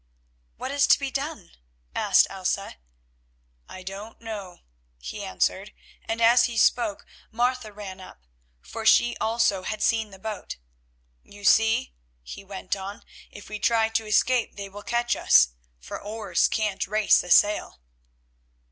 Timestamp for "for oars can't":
15.79-16.87